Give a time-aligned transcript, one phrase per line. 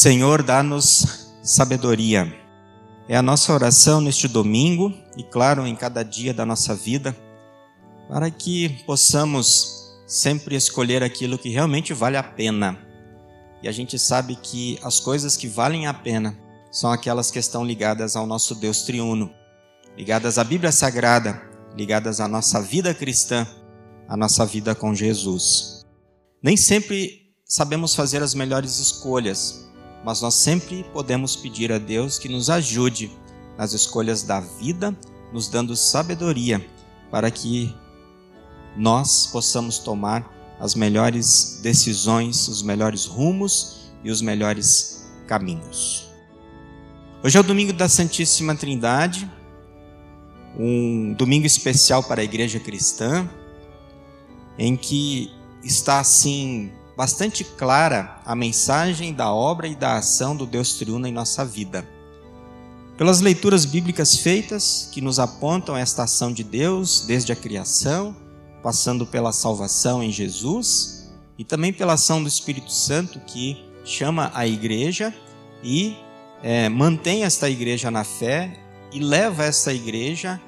[0.00, 2.34] Senhor, dá-nos sabedoria.
[3.06, 7.14] É a nossa oração neste domingo e, claro, em cada dia da nossa vida,
[8.08, 12.78] para que possamos sempre escolher aquilo que realmente vale a pena.
[13.62, 16.34] E a gente sabe que as coisas que valem a pena
[16.72, 19.30] são aquelas que estão ligadas ao nosso Deus triuno,
[19.98, 21.42] ligadas à Bíblia Sagrada,
[21.76, 23.46] ligadas à nossa vida cristã,
[24.08, 25.84] à nossa vida com Jesus.
[26.42, 29.68] Nem sempre sabemos fazer as melhores escolhas,
[30.04, 33.10] mas nós sempre podemos pedir a Deus que nos ajude
[33.56, 34.96] nas escolhas da vida,
[35.32, 36.64] nos dando sabedoria
[37.10, 37.74] para que
[38.76, 46.08] nós possamos tomar as melhores decisões, os melhores rumos e os melhores caminhos.
[47.22, 49.30] Hoje é o domingo da Santíssima Trindade,
[50.58, 53.28] um domingo especial para a igreja cristã,
[54.58, 55.30] em que
[55.62, 61.10] está assim bastante clara a mensagem da obra e da ação do Deus triuno em
[61.10, 61.88] nossa vida.
[62.98, 68.14] Pelas leituras bíblicas feitas que nos apontam esta ação de Deus desde a criação,
[68.62, 74.46] passando pela salvação em Jesus e também pela ação do Espírito Santo que chama a
[74.46, 75.10] igreja
[75.64, 75.96] e
[76.42, 78.60] é, mantém esta igreja na fé
[78.92, 80.38] e leva essa igreja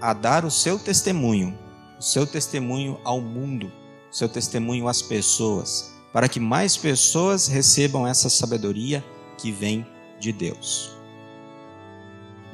[0.00, 1.58] a dar o seu testemunho,
[1.98, 3.72] o seu testemunho ao mundo,
[4.08, 9.04] o seu testemunho às pessoas, para que mais pessoas recebam essa sabedoria
[9.36, 9.86] que vem
[10.18, 10.90] de Deus.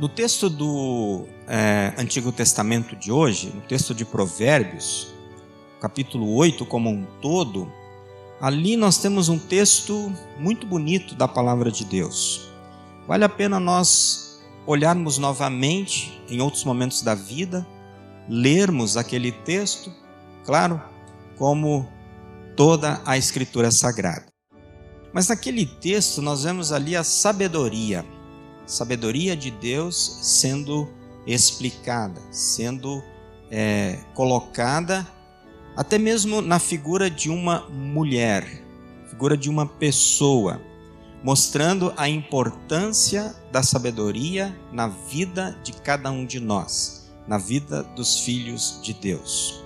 [0.01, 5.15] No texto do é, Antigo Testamento de hoje, no texto de Provérbios,
[5.81, 7.73] capítulo 8 como um todo,
[8.41, 12.51] ali nós temos um texto muito bonito da palavra de Deus.
[13.07, 17.65] Vale a pena nós olharmos novamente em outros momentos da vida,
[18.29, 19.93] lermos aquele texto,
[20.45, 20.83] claro,
[21.39, 21.89] como
[22.57, 24.27] toda a Escritura Sagrada.
[25.13, 28.05] Mas naquele texto nós vemos ali a sabedoria,
[28.67, 30.89] sabedoria de Deus sendo
[31.27, 33.03] explicada, sendo
[33.51, 35.07] é, colocada
[35.77, 38.47] até mesmo na figura de uma mulher,
[39.09, 40.61] figura de uma pessoa,
[41.23, 48.21] mostrando a importância da sabedoria na vida de cada um de nós, na vida dos
[48.21, 49.62] filhos de Deus.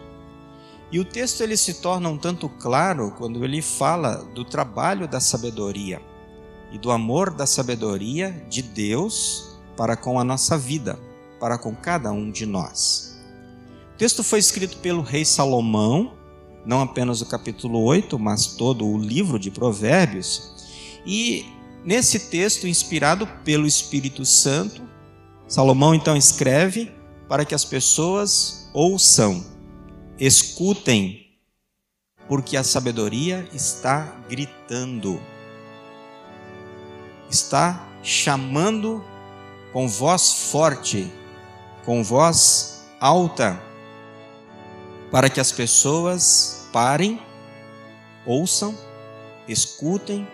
[0.91, 5.21] E o texto ele se torna um tanto claro quando ele fala do trabalho da
[5.21, 6.01] sabedoria
[6.73, 10.99] e do amor da sabedoria de Deus para com a nossa vida,
[11.41, 13.19] para com cada um de nós.
[13.95, 16.13] O texto foi escrito pelo rei Salomão,
[16.65, 21.01] não apenas o capítulo 8, mas todo o livro de Provérbios.
[21.05, 21.47] E
[21.85, 24.83] nesse texto, inspirado pelo Espírito Santo,
[25.49, 26.93] Salomão então escreve
[27.29, 29.56] para que as pessoas ouçam
[30.19, 31.27] Escutem,
[32.27, 35.21] porque a sabedoria está gritando,
[37.31, 39.05] está chamando
[39.75, 41.13] com voz forte,
[41.85, 43.61] com voz alta,
[45.11, 47.21] para que as pessoas parem,
[48.25, 48.75] ouçam,
[49.47, 50.27] escutem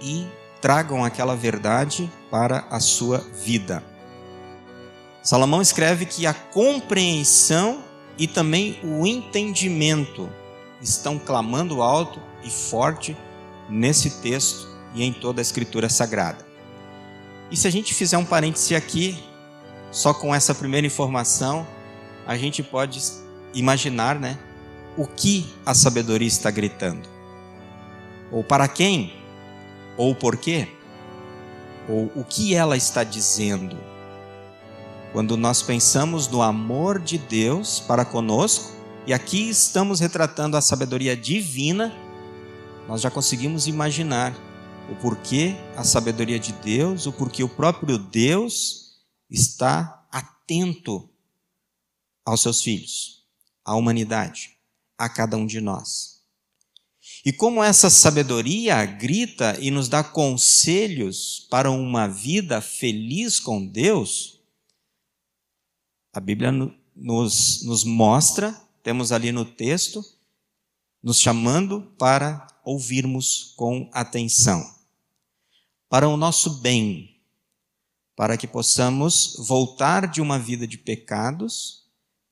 [0.00, 0.28] e
[0.60, 3.82] tragam aquela verdade para a sua vida.
[5.24, 10.28] Salomão escreve que a compreensão e também o entendimento
[10.80, 13.16] estão clamando alto e forte
[13.68, 16.44] nesse texto e em toda a Escritura Sagrada.
[17.50, 19.22] E se a gente fizer um parêntese aqui,
[19.90, 21.66] só com essa primeira informação,
[22.26, 23.02] a gente pode
[23.52, 24.38] imaginar, né,
[24.96, 27.08] o que a sabedoria está gritando.
[28.30, 29.14] Ou para quem?
[29.96, 30.68] Ou por quê?
[31.88, 33.76] Ou o que ela está dizendo?
[35.12, 38.72] Quando nós pensamos no amor de Deus para conosco,
[39.06, 41.92] e aqui estamos retratando a sabedoria divina,
[42.86, 44.32] nós já conseguimos imaginar
[44.90, 51.08] o porquê a sabedoria de Deus, o porquê o próprio Deus está atento
[52.24, 53.24] aos seus filhos,
[53.64, 54.56] à humanidade,
[54.96, 56.20] a cada um de nós.
[57.24, 64.39] E como essa sabedoria grita e nos dá conselhos para uma vida feliz com Deus,
[66.12, 66.50] a Bíblia
[66.96, 70.04] nos, nos mostra, temos ali no texto,
[71.02, 74.62] nos chamando para ouvirmos com atenção,
[75.88, 77.16] para o nosso bem,
[78.16, 81.84] para que possamos voltar de uma vida de pecados,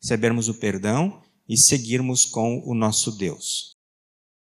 [0.03, 3.77] recebermos o perdão e seguirmos com o nosso Deus.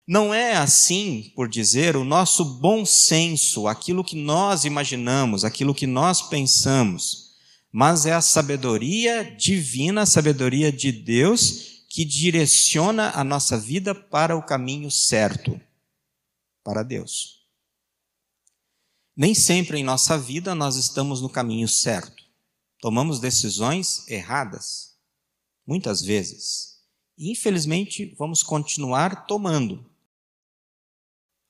[0.07, 5.87] Não é assim, por dizer, o nosso bom senso, aquilo que nós imaginamos, aquilo que
[5.87, 7.30] nós pensamos
[7.73, 14.37] mas é a sabedoria divina, a sabedoria de Deus que direciona a nossa vida para
[14.37, 15.61] o caminho certo,
[16.63, 17.41] para Deus.
[19.17, 22.25] Nem sempre em nossa vida nós estamos no caminho certo.
[22.81, 24.97] Tomamos decisões erradas,
[25.67, 26.81] muitas vezes.
[27.19, 29.85] E, infelizmente, vamos continuar tomando.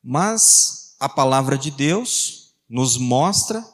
[0.03, 3.65] Mas a palavra de Deus nos mostra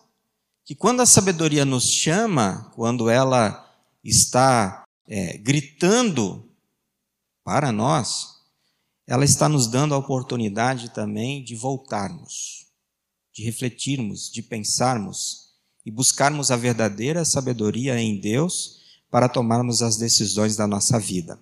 [0.66, 3.72] que quando a sabedoria nos chama, quando ela
[4.02, 6.50] está é, gritando
[7.44, 8.40] para nós,
[9.06, 12.66] ela está nos dando a oportunidade também de voltarmos,
[13.32, 15.52] de refletirmos, de pensarmos
[15.84, 21.40] e buscarmos a verdadeira sabedoria em Deus para tomarmos as decisões da nossa vida.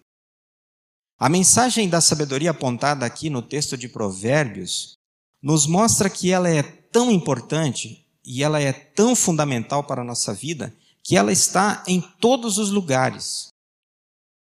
[1.18, 4.98] A mensagem da sabedoria apontada aqui no texto de Provérbios
[5.40, 10.32] nos mostra que ela é tão importante e ela é tão fundamental para a nossa
[10.32, 13.48] vida que ela está em todos os lugares.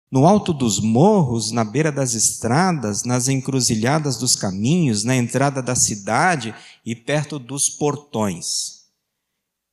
[0.10, 5.75] No alto dos morros, na beira das estradas, nas encruzilhadas dos caminhos, na entrada da
[5.75, 6.56] cidade
[6.86, 8.86] e perto dos portões.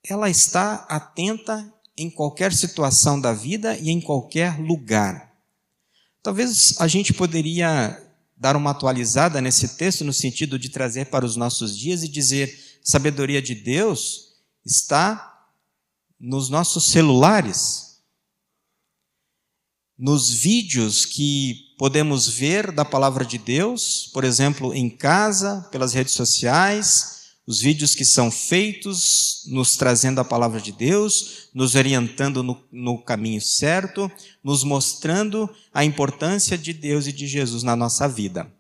[0.05, 5.31] Ela está atenta em qualquer situação da vida e em qualquer lugar.
[6.23, 8.01] Talvez a gente poderia
[8.37, 12.72] dar uma atualizada nesse texto no sentido de trazer para os nossos dias e dizer:
[12.83, 14.33] sabedoria de Deus
[14.65, 15.49] está
[16.19, 18.01] nos nossos celulares,
[19.99, 26.15] nos vídeos que podemos ver da palavra de Deus, por exemplo, em casa, pelas redes
[26.15, 27.13] sociais,
[27.47, 33.03] os vídeos que são feitos nos trazendo a palavra de Deus, nos orientando no, no,
[33.03, 34.11] caminho certo,
[34.45, 38.53] nos mostrando a importância de Deus e de Jesus na nossa vida.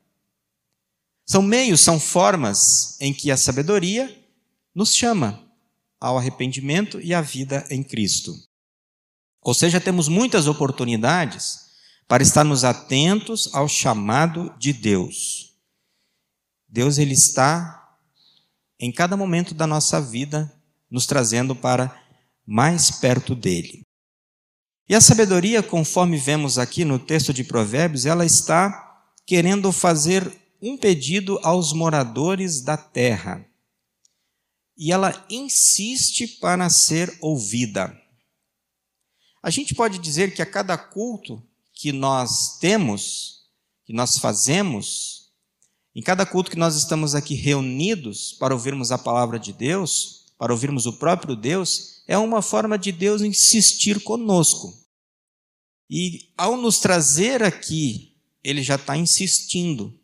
[1.24, 4.14] São meios, são formas em que a sabedoria
[4.74, 5.42] nos chama
[6.00, 8.34] ao arrependimento e à vida em Cristo.
[9.40, 11.62] Ou seja, temos muitas oportunidades
[12.08, 15.56] para estarmos atentos ao chamado de Deus.
[16.68, 17.96] Deus ele está
[18.78, 20.52] em cada momento da nossa vida,
[20.90, 21.96] nos trazendo para
[22.44, 23.86] mais perto dele.
[24.88, 30.76] E a sabedoria, conforme vemos aqui no texto de Provérbios, ela está querendo fazer um
[30.76, 33.44] pedido aos moradores da terra.
[34.78, 38.00] E ela insiste para ser ouvida.
[39.42, 41.42] A gente pode dizer que a cada culto
[41.74, 43.48] que nós temos,
[43.84, 45.32] que nós fazemos,
[45.94, 50.52] em cada culto que nós estamos aqui reunidos para ouvirmos a palavra de Deus, para
[50.52, 54.72] ouvirmos o próprio Deus, é uma forma de Deus insistir conosco.
[55.90, 60.01] E ao nos trazer aqui, ele já está insistindo.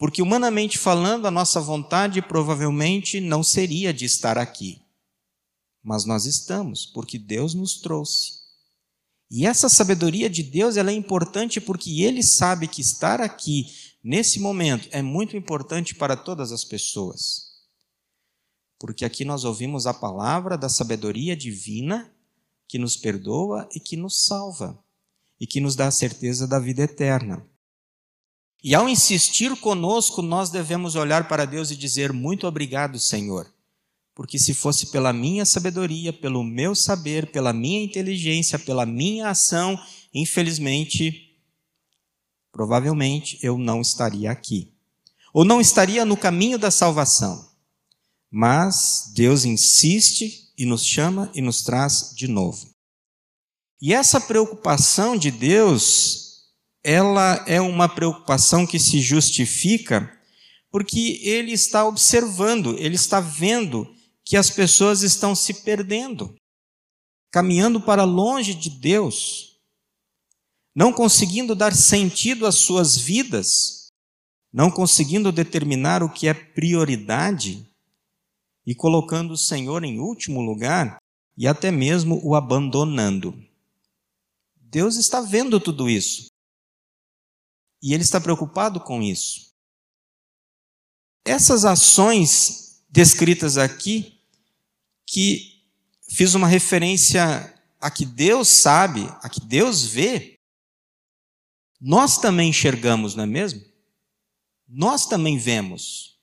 [0.00, 4.80] Porque, humanamente falando, a nossa vontade provavelmente não seria de estar aqui.
[5.82, 8.40] Mas nós estamos, porque Deus nos trouxe.
[9.30, 13.66] E essa sabedoria de Deus ela é importante porque Ele sabe que estar aqui
[14.02, 17.50] nesse momento é muito importante para todas as pessoas.
[18.78, 22.10] Porque aqui nós ouvimos a palavra da sabedoria divina
[22.66, 24.82] que nos perdoa e que nos salva
[25.38, 27.49] e que nos dá a certeza da vida eterna.
[28.62, 33.50] E ao insistir conosco, nós devemos olhar para Deus e dizer: Muito obrigado, Senhor.
[34.14, 39.78] Porque se fosse pela minha sabedoria, pelo meu saber, pela minha inteligência, pela minha ação,
[40.12, 41.26] infelizmente
[42.52, 44.72] provavelmente eu não estaria aqui.
[45.32, 47.48] Ou não estaria no caminho da salvação.
[48.30, 52.68] Mas Deus insiste e nos chama e nos traz de novo.
[53.80, 56.29] E essa preocupação de Deus,
[56.82, 60.10] ela é uma preocupação que se justifica
[60.70, 63.92] porque ele está observando, ele está vendo
[64.24, 66.34] que as pessoas estão se perdendo,
[67.30, 69.50] caminhando para longe de Deus
[70.74, 73.88] não conseguindo dar sentido às suas vidas,
[74.52, 77.68] não conseguindo determinar o que é prioridade
[78.66, 80.98] e colocando o Senhor em último lugar
[81.36, 83.34] e até mesmo o abandonando.
[84.56, 86.29] Deus está vendo tudo isso.
[87.82, 89.54] E Ele está preocupado com isso.
[91.24, 94.20] Essas ações descritas aqui,
[95.06, 95.62] que
[96.08, 100.38] fiz uma referência a que Deus sabe, a que Deus vê,
[101.80, 103.64] nós também enxergamos, não é mesmo?
[104.68, 106.18] Nós também vemos.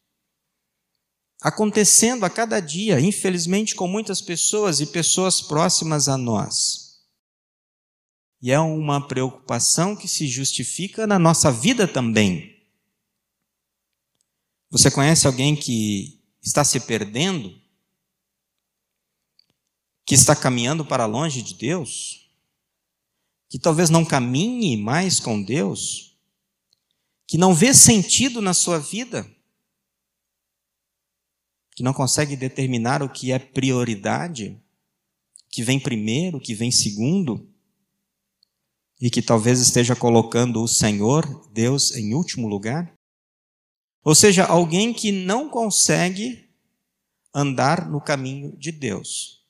[1.42, 6.87] Acontecendo a cada dia, infelizmente, com muitas pessoas e pessoas próximas a nós.
[8.42, 12.56] E é uma preocupação que se justifica na nossa vida também.
[14.70, 17.60] Você conhece alguém que está se perdendo?
[20.06, 22.28] Que está caminhando para longe de Deus?
[23.50, 26.18] que talvez não caminhe mais com Deus,
[27.26, 29.30] que não vê sentido na sua vida,
[31.76, 34.62] que não consegue determinar o que é prioridade,
[35.50, 37.50] que vem primeiro, que vem segundo,
[39.00, 42.94] e que talvez esteja colocando o Senhor, Deus, em último lugar?
[44.04, 46.50] Ou seja, alguém que não consegue
[47.34, 49.46] andar no caminho de Deus.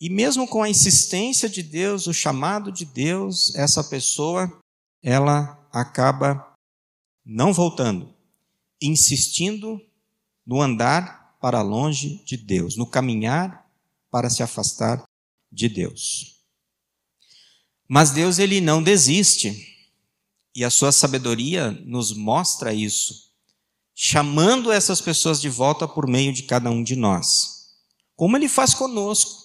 [0.00, 4.60] E mesmo com a insistência de Deus, o chamado de Deus, essa pessoa,
[5.02, 6.54] ela acaba
[7.24, 8.14] não voltando,
[8.80, 9.80] insistindo
[10.46, 13.68] no andar para longe de Deus, no caminhar
[14.10, 15.02] para se afastar
[15.50, 16.33] de Deus.
[17.94, 19.72] Mas Deus ele não desiste.
[20.52, 23.30] E a sua sabedoria nos mostra isso,
[23.94, 27.76] chamando essas pessoas de volta por meio de cada um de nós.
[28.16, 29.44] Como ele faz conosco.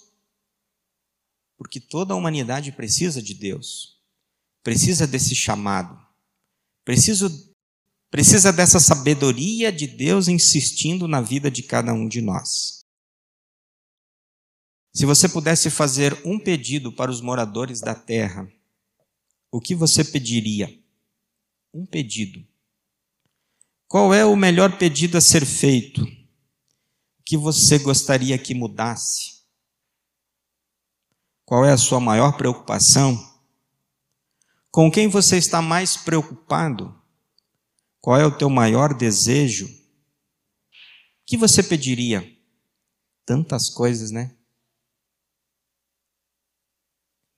[1.60, 4.00] Porque toda a humanidade precisa de Deus.
[4.64, 5.96] Precisa desse chamado.
[6.84, 7.30] Precisa
[8.10, 12.79] Precisa dessa sabedoria de Deus insistindo na vida de cada um de nós.
[14.92, 18.52] Se você pudesse fazer um pedido para os moradores da terra,
[19.52, 20.68] o que você pediria?
[21.74, 22.46] Um pedido.
[23.88, 26.04] Qual é o melhor pedido a ser feito?
[26.04, 29.44] O que você gostaria que mudasse?
[31.46, 33.18] Qual é a sua maior preocupação?
[34.72, 36.96] Com quem você está mais preocupado?
[38.02, 39.66] Qual é o teu maior desejo?
[39.66, 39.70] O
[41.26, 42.24] que você pediria?
[43.26, 44.39] Tantas coisas, né?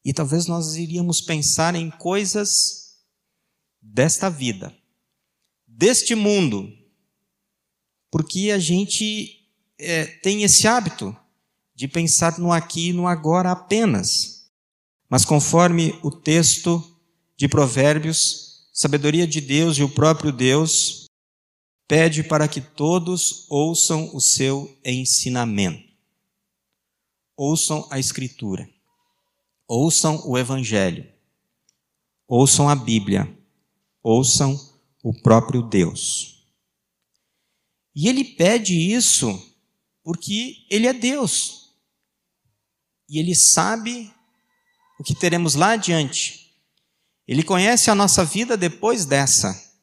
[0.04, 2.98] E talvez nós iríamos pensar em coisas
[3.82, 4.76] desta vida,
[5.68, 6.72] deste mundo,
[8.10, 9.48] porque a gente
[9.80, 11.16] é, tem esse hábito
[11.74, 14.52] de pensar no aqui e no agora apenas.
[15.10, 16.84] Mas conforme o texto
[17.36, 21.06] de Provérbios sabedoria de Deus e o próprio Deus
[21.88, 25.92] pede para que todos ouçam o seu ensinamento.
[27.36, 28.68] Ouçam a Escritura.
[29.74, 31.10] Ouçam o Evangelho.
[32.28, 33.34] Ouçam a Bíblia.
[34.04, 34.60] Ouçam
[35.02, 36.46] o próprio Deus.
[37.96, 39.32] E ele pede isso
[40.04, 41.74] porque ele é Deus.
[43.08, 44.14] E ele sabe
[45.00, 46.54] o que teremos lá adiante.
[47.26, 49.74] Ele conhece a nossa vida depois dessa,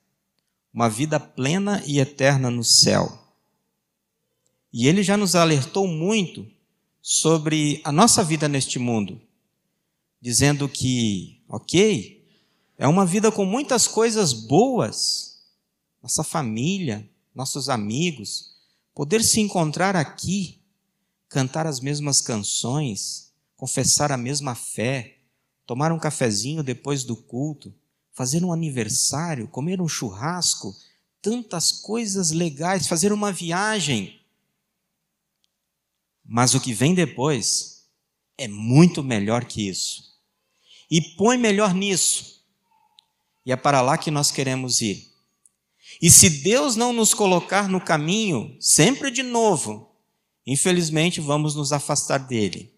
[0.71, 3.27] uma vida plena e eterna no céu.
[4.71, 6.47] E ele já nos alertou muito
[7.01, 9.27] sobre a nossa vida neste mundo,
[10.21, 12.27] dizendo que, ok,
[12.77, 15.43] é uma vida com muitas coisas boas,
[16.03, 18.57] nossa família, nossos amigos,
[18.95, 20.61] poder se encontrar aqui,
[21.29, 25.19] cantar as mesmas canções, confessar a mesma fé,
[25.67, 27.75] tomar um cafezinho depois do culto,
[28.13, 30.75] fazer um aniversário, comer um churrasco,
[31.21, 34.21] tantas coisas legais, fazer uma viagem.
[36.25, 37.87] Mas o que vem depois
[38.37, 40.08] é muito melhor que isso.
[40.91, 42.45] E põe melhor nisso.
[43.45, 45.09] E é para lá que nós queremos ir.
[46.01, 49.91] E se Deus não nos colocar no caminho, sempre de novo,
[50.47, 52.75] infelizmente vamos nos afastar dele.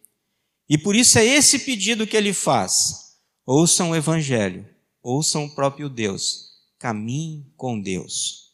[0.68, 3.16] E por isso é esse pedido que ele faz.
[3.44, 4.68] Ouçam o Evangelho,
[5.02, 8.50] ouçam o próprio Deus, caminhem com Deus.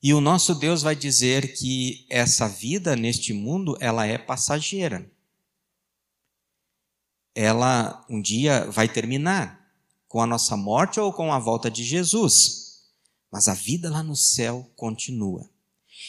[0.00, 5.10] E o nosso Deus vai dizer que essa vida neste mundo, ela é passageira.
[7.34, 9.60] Ela um dia vai terminar
[10.08, 12.82] com a nossa morte ou com a volta de Jesus.
[13.32, 15.48] Mas a vida lá no céu continua.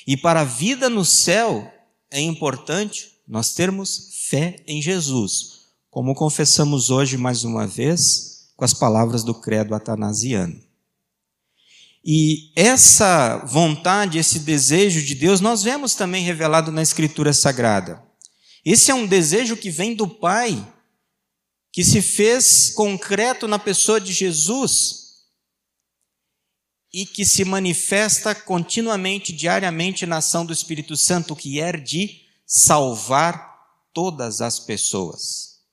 [0.05, 1.71] E para a vida no céu
[2.11, 8.73] é importante nós termos fé em Jesus, como confessamos hoje mais uma vez com as
[8.73, 10.61] palavras do credo atanasiano.
[12.03, 18.03] E essa vontade, esse desejo de Deus, nós vemos também revelado na Escritura Sagrada.
[18.63, 20.63] Esse é um desejo que vem do Pai,
[21.75, 25.25] que se fez concreto na pessoa de Jesus
[26.93, 33.59] e que se manifesta continuamente, diariamente na ação do Espírito Santo, que é de salvar
[33.91, 35.65] todas as pessoas.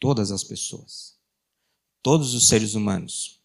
[0.00, 1.18] Todas as pessoas.
[2.02, 3.38] Todos os seres humanos.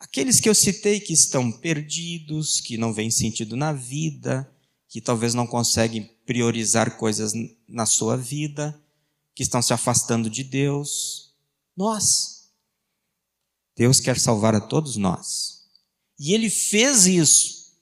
[0.00, 4.52] Aqueles que eu citei que estão perdidos, que não veem sentido na vida,
[4.88, 7.32] que talvez não conseguem priorizar coisas
[7.68, 8.76] na sua vida,
[9.40, 11.34] que estão se afastando de Deus.
[11.74, 12.50] Nós.
[13.74, 15.64] Deus quer salvar a todos nós.
[16.18, 17.72] E Ele fez isso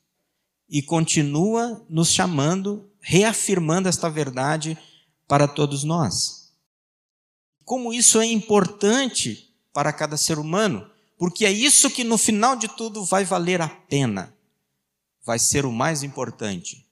[0.68, 4.78] e continua nos chamando, reafirmando esta verdade
[5.26, 6.52] para todos nós.
[7.64, 10.88] Como isso é importante para cada ser humano,
[11.18, 14.32] porque é isso que no final de tudo vai valer a pena,
[15.24, 16.86] vai ser o mais importante.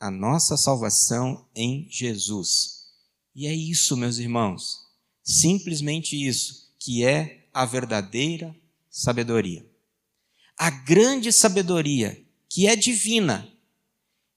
[0.00, 2.77] a nossa salvação em Jesus.
[3.38, 4.80] E é isso, meus irmãos,
[5.22, 8.52] simplesmente isso, que é a verdadeira
[8.90, 9.64] sabedoria.
[10.58, 13.48] A grande sabedoria que é divina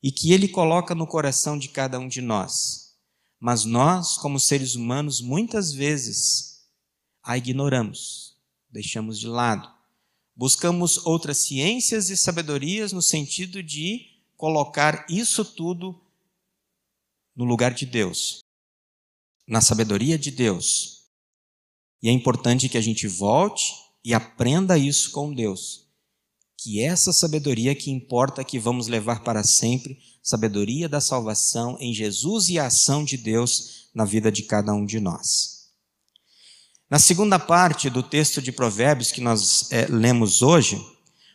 [0.03, 2.95] e que Ele coloca no coração de cada um de nós.
[3.39, 6.67] Mas nós, como seres humanos, muitas vezes
[7.23, 8.37] a ignoramos,
[8.69, 9.67] deixamos de lado.
[10.35, 15.99] Buscamos outras ciências e sabedorias no sentido de colocar isso tudo
[17.35, 18.43] no lugar de Deus,
[19.51, 21.01] na sabedoria de Deus.
[22.01, 25.87] E é importante que a gente volte e aprenda isso com Deus.
[26.57, 32.47] Que essa sabedoria que importa que vamos levar para sempre, sabedoria da salvação em Jesus
[32.47, 35.67] e a ação de Deus na vida de cada um de nós.
[36.89, 40.81] Na segunda parte do texto de Provérbios que nós é, lemos hoje,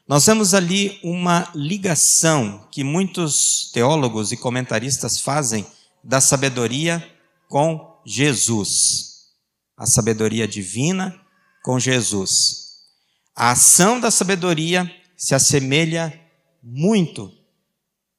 [0.08, 5.66] nós vemos ali uma ligação que muitos teólogos e comentaristas fazem
[6.02, 7.06] da sabedoria
[7.46, 9.32] com Jesus.
[9.76, 11.20] A sabedoria divina
[11.64, 12.66] com Jesus.
[13.34, 16.18] A ação da sabedoria se assemelha
[16.62, 17.32] muito,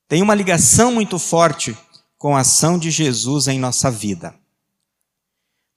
[0.08, 1.76] tem uma ligação muito forte
[2.18, 4.36] com a ação de Jesus em nossa vida.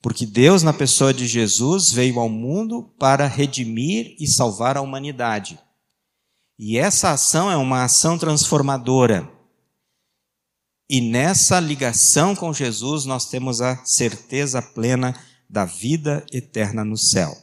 [0.01, 5.59] Porque Deus, na pessoa de Jesus, veio ao mundo para redimir e salvar a humanidade.
[6.57, 9.29] E essa ação é uma ação transformadora.
[10.91, 15.17] E nessa ligação com Jesus, nós temos a certeza plena
[15.49, 17.33] da vida eterna no céu.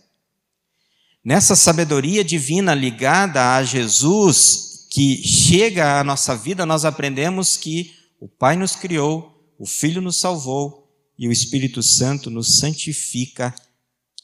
[1.24, 8.28] Nessa sabedoria divina ligada a Jesus, que chega à nossa vida, nós aprendemos que o
[8.28, 10.86] Pai nos criou, o Filho nos salvou
[11.18, 13.54] e o Espírito Santo nos santifica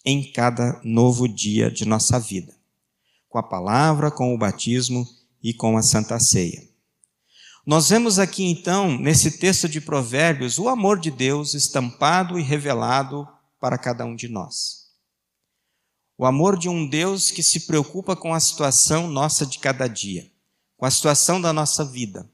[0.04, 2.54] em cada novo dia de nossa vida,
[3.30, 5.08] com a palavra, com o batismo
[5.42, 6.73] e com a Santa Ceia.
[7.66, 13.26] Nós vemos aqui então, nesse texto de Provérbios, o amor de Deus estampado e revelado
[13.58, 14.90] para cada um de nós.
[16.18, 20.30] O amor de um Deus que se preocupa com a situação nossa de cada dia,
[20.76, 22.30] com a situação da nossa vida,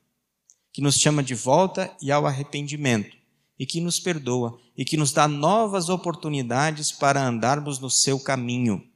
[0.73, 3.17] que nos chama de volta e ao arrependimento,
[3.57, 8.90] e que nos perdoa, e que nos dá novas oportunidades para andarmos no seu caminho.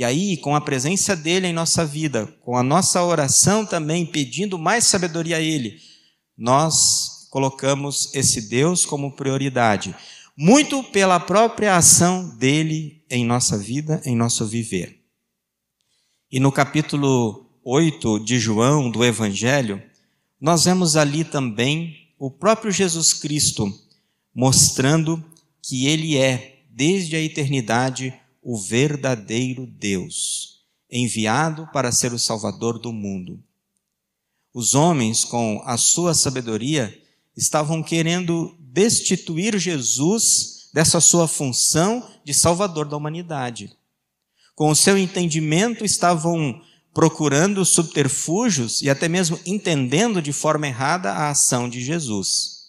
[0.00, 4.58] E aí, com a presença dele em nossa vida, com a nossa oração também pedindo
[4.58, 5.78] mais sabedoria a ele,
[6.38, 9.94] nós colocamos esse Deus como prioridade
[10.34, 15.02] muito pela própria ação dele em nossa vida, em nosso viver.
[16.32, 19.82] E no capítulo 8 de João, do Evangelho,
[20.40, 23.70] nós vemos ali também o próprio Jesus Cristo
[24.34, 25.22] mostrando
[25.62, 32.92] que ele é, desde a eternidade, o verdadeiro Deus, enviado para ser o Salvador do
[32.92, 33.42] mundo.
[34.52, 36.96] Os homens, com a sua sabedoria,
[37.36, 43.72] estavam querendo destituir Jesus dessa sua função de salvador da humanidade.
[44.54, 46.60] Com o seu entendimento, estavam
[46.92, 52.68] procurando subterfúgios e até mesmo entendendo de forma errada a ação de Jesus,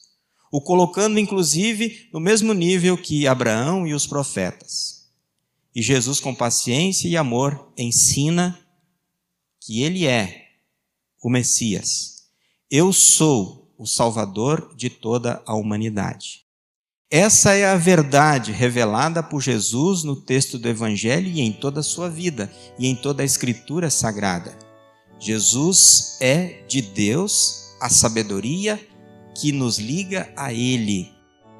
[0.51, 5.00] o colocando inclusive no mesmo nível que Abraão e os profetas.
[5.73, 8.59] E Jesus, com paciência e amor, ensina
[9.61, 10.47] que ele é
[11.23, 12.23] o Messias.
[12.69, 16.41] Eu sou o Salvador de toda a humanidade.
[17.09, 21.83] Essa é a verdade revelada por Jesus no texto do Evangelho e em toda a
[21.83, 24.57] sua vida e em toda a Escritura sagrada.
[25.19, 28.79] Jesus é de Deus a sabedoria
[29.35, 31.11] que nos liga a Ele,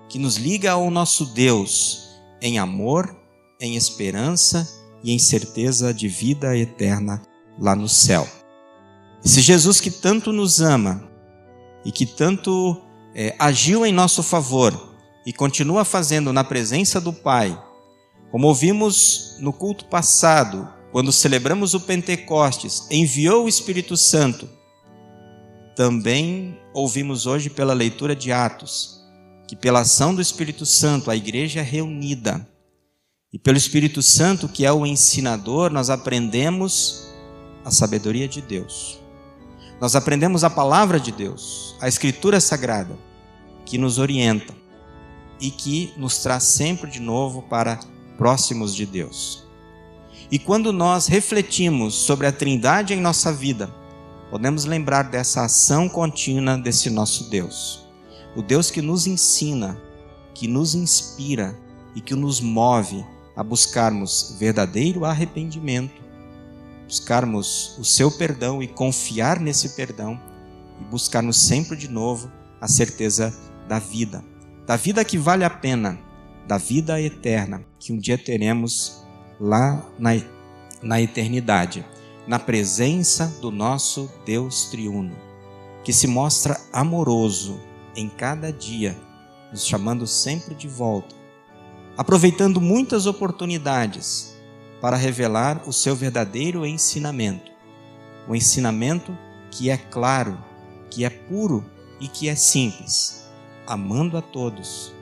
[0.07, 2.09] que nos liga ao nosso Deus
[2.41, 3.15] em amor,
[3.61, 4.67] em esperança
[5.03, 7.21] e em certeza de vida eterna
[7.57, 8.27] lá no céu.
[9.23, 11.09] Esse Jesus que tanto nos ama,
[11.85, 12.81] e que tanto
[13.15, 14.89] é, agiu em nosso favor
[15.25, 17.59] e continua fazendo na presença do Pai,
[18.31, 24.49] como ouvimos no culto passado, quando celebramos o Pentecostes, enviou o Espírito Santo,
[25.75, 29.01] também ouvimos hoje pela leitura de Atos,
[29.47, 32.47] que pela ação do Espírito Santo a igreja é reunida,
[33.33, 37.07] e pelo Espírito Santo, que é o ensinador, nós aprendemos
[37.63, 38.99] a sabedoria de Deus.
[39.79, 42.97] Nós aprendemos a palavra de Deus, a Escritura Sagrada,
[43.65, 44.53] que nos orienta
[45.39, 47.79] e que nos traz sempre de novo para
[48.17, 49.47] próximos de Deus.
[50.29, 53.73] E quando nós refletimos sobre a Trindade em nossa vida,
[54.29, 57.85] podemos lembrar dessa ação contínua desse nosso Deus.
[58.35, 59.81] O Deus que nos ensina,
[60.33, 61.57] que nos inspira
[61.95, 63.03] e que nos move
[63.35, 66.01] a buscarmos verdadeiro arrependimento
[66.91, 70.19] buscarmos o seu perdão e confiar nesse perdão
[70.77, 73.33] e buscarmos sempre de novo a certeza
[73.65, 74.21] da vida,
[74.67, 75.97] da vida que vale a pena,
[76.45, 79.05] da vida eterna que um dia teremos
[79.39, 80.11] lá na,
[80.83, 81.85] na eternidade,
[82.27, 85.15] na presença do nosso Deus triuno,
[85.85, 87.57] que se mostra amoroso
[87.95, 88.97] em cada dia,
[89.49, 91.15] nos chamando sempre de volta,
[91.97, 94.35] aproveitando muitas oportunidades
[94.79, 97.51] para revelar o seu verdadeiro ensinamento.
[98.27, 99.15] O ensinamento
[99.51, 100.37] que é claro,
[100.89, 101.63] que é puro
[101.99, 103.25] e que é simples,
[103.67, 104.93] amando a todos,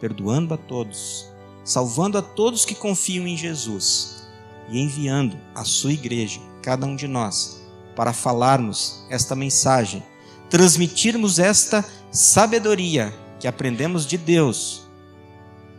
[0.00, 1.26] perdoando a todos,
[1.64, 4.28] salvando a todos que confiam em Jesus
[4.68, 7.60] e enviando a sua igreja, cada um de nós,
[7.96, 10.02] para falarmos esta mensagem,
[10.48, 14.83] transmitirmos esta sabedoria que aprendemos de Deus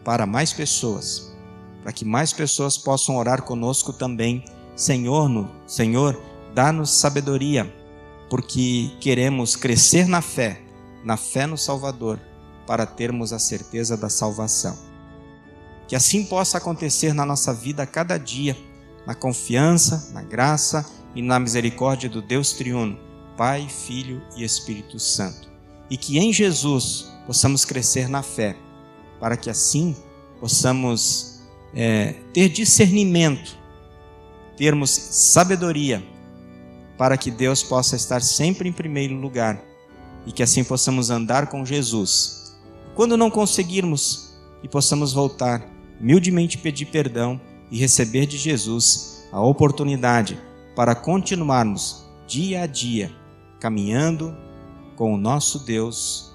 [0.06, 1.36] para mais pessoas,
[1.82, 4.46] para que mais pessoas possam orar conosco também.
[4.76, 6.22] Senhor, no, Senhor,
[6.54, 7.74] dá-nos sabedoria,
[8.30, 10.62] porque queremos crescer na fé,
[11.04, 12.20] na fé no Salvador,
[12.68, 14.78] para termos a certeza da salvação.
[15.88, 18.56] Que assim possa acontecer na nossa vida a cada dia,
[19.08, 22.98] na confiança, na graça e na misericórdia do Deus triuno,
[23.38, 25.50] Pai, Filho e Espírito Santo.
[25.90, 28.56] E que em Jesus possamos crescer na fé,
[29.20, 29.96] para que assim
[30.40, 31.42] possamos
[31.74, 33.58] é, ter discernimento,
[34.58, 36.04] termos sabedoria,
[36.98, 39.62] para que Deus possa estar sempre em primeiro lugar
[40.26, 42.58] e que assim possamos andar com Jesus.
[42.96, 44.26] Quando não conseguirmos,
[44.64, 45.64] e possamos voltar,
[46.02, 50.42] humildemente pedir perdão e receber de Jesus a oportunidade
[50.76, 53.12] para continuarmos dia a dia
[53.60, 54.36] caminhando
[54.96, 56.35] com o nosso Deus,